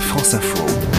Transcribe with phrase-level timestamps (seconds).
[0.00, 0.95] France Info.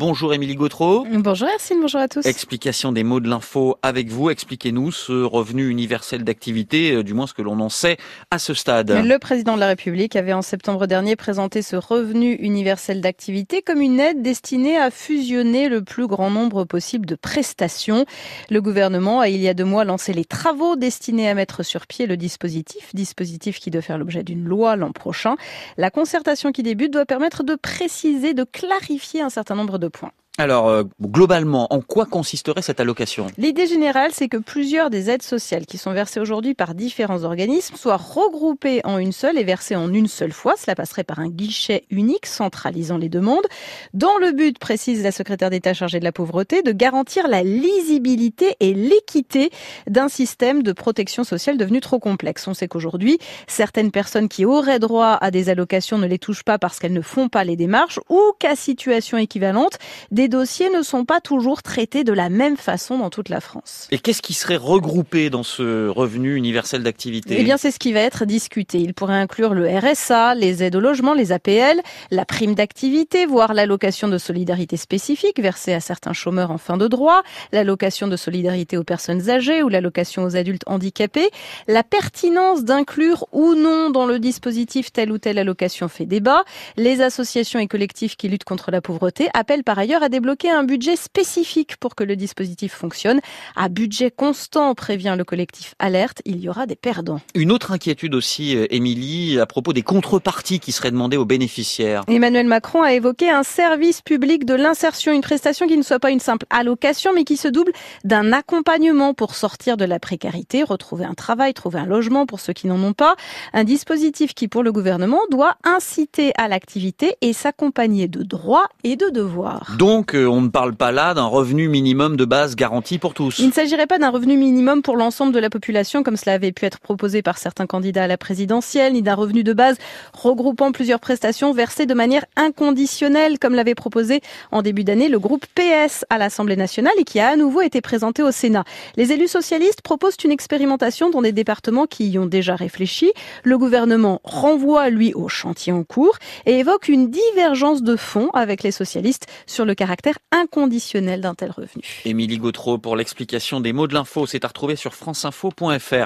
[0.00, 1.06] Bonjour Émilie Gautreau.
[1.12, 2.24] Bonjour Hercine, bonjour à tous.
[2.24, 4.30] Explication des mots de l'info avec vous.
[4.30, 7.98] Expliquez-nous ce revenu universel d'activité, euh, du moins ce que l'on en sait
[8.30, 8.90] à ce stade.
[8.90, 13.82] Le président de la République avait en septembre dernier présenté ce revenu universel d'activité comme
[13.82, 18.06] une aide destinée à fusionner le plus grand nombre possible de prestations.
[18.48, 21.86] Le gouvernement a il y a deux mois lancé les travaux destinés à mettre sur
[21.86, 25.36] pied le dispositif, dispositif qui doit faire l'objet d'une loi l'an prochain.
[25.76, 30.16] La concertation qui débute doit permettre de préciser, de clarifier un certain nombre de points.
[30.40, 33.26] Alors, euh, globalement, en quoi consisterait cette allocation?
[33.36, 37.76] L'idée générale, c'est que plusieurs des aides sociales qui sont versées aujourd'hui par différents organismes
[37.76, 40.54] soient regroupées en une seule et versées en une seule fois.
[40.56, 43.44] Cela passerait par un guichet unique centralisant les demandes,
[43.92, 48.56] dans le but, précise la secrétaire d'État chargée de la pauvreté, de garantir la lisibilité
[48.60, 49.50] et l'équité
[49.88, 52.48] d'un système de protection sociale devenu trop complexe.
[52.48, 56.58] On sait qu'aujourd'hui, certaines personnes qui auraient droit à des allocations ne les touchent pas
[56.58, 59.76] parce qu'elles ne font pas les démarches ou qu'à situation équivalente,
[60.10, 63.88] des dossiers ne sont pas toujours traités de la même façon dans toute la France.
[63.90, 67.36] Et qu'est-ce qui serait regroupé dans ce revenu universel d'activité?
[67.38, 68.78] Eh bien, c'est ce qui va être discuté.
[68.78, 73.52] Il pourrait inclure le RSA, les aides au logement, les APL, la prime d'activité, voire
[73.52, 77.22] l'allocation de solidarité spécifique versée à certains chômeurs en fin de droit,
[77.52, 81.30] l'allocation de solidarité aux personnes âgées ou l'allocation aux adultes handicapés.
[81.66, 86.44] La pertinence d'inclure ou non dans le dispositif telle ou telle allocation fait débat.
[86.76, 90.64] Les associations et collectifs qui luttent contre la pauvreté appellent par ailleurs à débloquer un
[90.64, 93.20] budget spécifique pour que le dispositif fonctionne.
[93.56, 97.20] À budget constant, prévient le collectif Alerte, il y aura des perdants.
[97.34, 102.02] Une autre inquiétude aussi, euh, Émilie, à propos des contreparties qui seraient demandées aux bénéficiaires.
[102.08, 106.10] Emmanuel Macron a évoqué un service public de l'insertion, une prestation qui ne soit pas
[106.10, 107.72] une simple allocation, mais qui se double
[108.04, 112.52] d'un accompagnement pour sortir de la précarité, retrouver un travail, trouver un logement pour ceux
[112.52, 113.14] qui n'en ont pas.
[113.52, 118.96] Un dispositif qui, pour le gouvernement, doit inciter à l'activité et s'accompagner de droits et
[118.96, 119.76] de devoirs.
[119.78, 123.38] Donc, euh, on ne parle pas là d'un revenu minimum de base garanti pour tous.
[123.38, 126.52] Il ne s'agirait pas d'un revenu minimum pour l'ensemble de la population, comme cela avait
[126.52, 129.76] pu être proposé par certains candidats à la présidentielle, ni d'un revenu de base
[130.12, 135.46] regroupant plusieurs prestations versées de manière inconditionnelle, comme l'avait proposé en début d'année le groupe
[135.54, 138.64] PS à l'Assemblée nationale et qui a à nouveau été présenté au Sénat.
[138.96, 143.12] Les élus socialistes proposent une expérimentation dans des départements qui y ont déjà réfléchi.
[143.44, 148.62] Le gouvernement renvoie, lui, au chantier en cours et évoque une divergence de fond avec
[148.62, 151.82] les socialistes sur le caractère inconditionnel d'un tel revenu.
[152.04, 155.94] Émilie Gautreau pour l'explication des mots de l'info, c'est à retrouver sur franceinfo.fr.